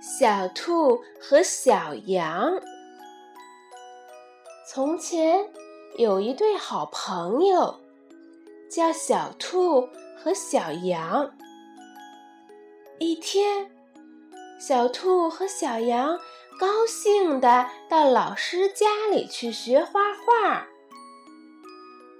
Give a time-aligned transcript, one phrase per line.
[0.00, 2.60] 小兔和小羊。
[4.70, 5.50] 从前
[5.96, 7.80] 有一对好朋友，
[8.70, 11.32] 叫小兔和小羊。
[13.00, 13.72] 一天，
[14.60, 16.16] 小兔和小羊
[16.60, 20.68] 高兴地到老师家里去学画画。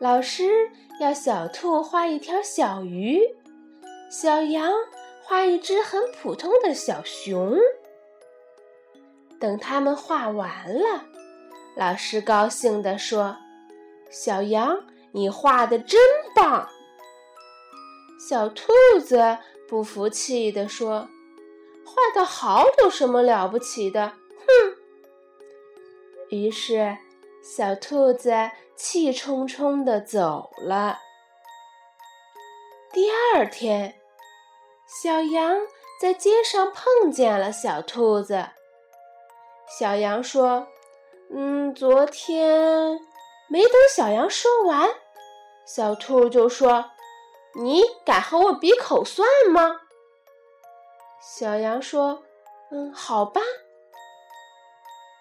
[0.00, 0.70] 老师
[1.00, 3.20] 要小兔画一条小鱼，
[4.10, 4.72] 小羊
[5.28, 7.54] 画一只很普通的小熊。
[9.38, 11.04] 等他们画完了，
[11.76, 13.36] 老师高兴地说
[14.10, 16.00] ：“小羊，你画的真
[16.34, 16.66] 棒。”
[18.18, 18.72] 小兔
[19.04, 19.36] 子
[19.68, 21.06] 不服气地说
[21.84, 24.08] ：“画的好有什么了不起的？”
[24.46, 24.76] 哼！
[26.30, 26.96] 于是
[27.42, 28.32] 小兔子
[28.76, 30.98] 气冲冲地走了。
[32.90, 34.00] 第二天，
[34.88, 35.54] 小羊
[36.00, 38.48] 在街上碰见了小兔子。
[39.78, 40.66] 小羊说
[41.30, 42.98] ：“嗯，昨天……”
[43.50, 44.88] 没等小羊说完，
[45.66, 46.90] 小兔就说
[47.60, 49.82] ：“你敢和我比口算吗？”
[51.20, 52.22] 小羊说
[52.72, 53.42] ：“嗯，好吧。”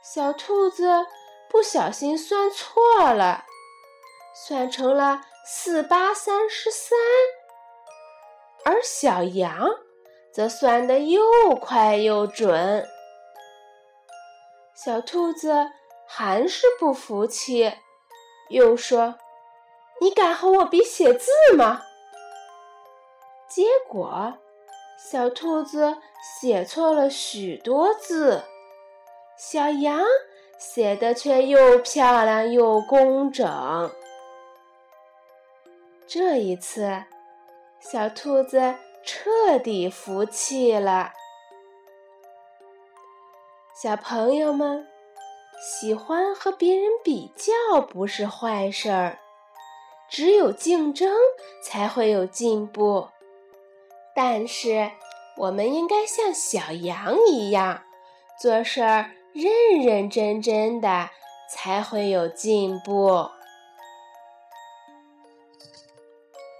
[0.01, 1.05] 小兔子
[1.49, 3.43] 不小心算错了，
[4.33, 6.97] 算成了四八三十三，
[8.77, 9.67] 而小羊
[10.31, 11.19] 则算得又
[11.59, 12.87] 快又准。
[14.75, 15.71] 小兔子
[16.07, 17.73] 还是不服气，
[18.49, 19.15] 又说
[19.99, 21.81] ：“你敢和我比写字吗？”
[23.49, 24.37] 结果，
[24.99, 25.97] 小兔子
[26.39, 28.43] 写错了许多字，
[29.39, 30.03] 小羊
[30.59, 33.91] 写的却又漂亮又工整。
[36.05, 37.03] 这一次，
[37.79, 41.13] 小兔子彻底服气了。
[43.73, 44.87] 小朋友们，
[45.61, 49.19] 喜欢和别人比较不是坏事儿，
[50.09, 51.13] 只有竞争
[51.63, 53.09] 才会有进步。
[54.15, 54.89] 但是，
[55.37, 57.83] 我们应该像小羊一样，
[58.41, 61.11] 做事儿认认真真的，
[61.47, 63.29] 才会有进步。